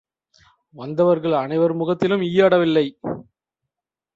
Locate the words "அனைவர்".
1.33-1.73